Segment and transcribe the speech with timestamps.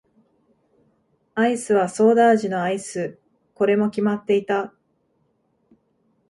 [1.35, 3.19] アイスはソーダ味のアイス。
[3.53, 4.73] これも決まっていた。